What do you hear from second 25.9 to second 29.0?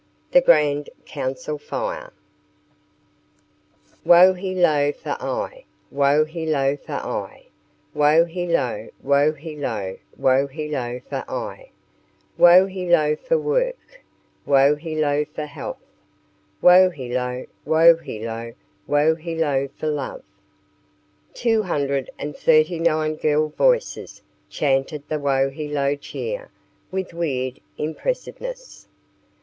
Cheer with weird impressiveness.